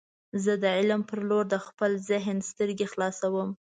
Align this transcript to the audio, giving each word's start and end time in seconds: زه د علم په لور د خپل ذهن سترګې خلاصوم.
زه 0.43 0.53
د 0.63 0.65
علم 0.77 1.01
په 1.09 1.15
لور 1.29 1.45
د 1.49 1.55
خپل 1.67 1.91
ذهن 2.09 2.37
سترګې 2.49 2.85
خلاصوم. 2.93 3.49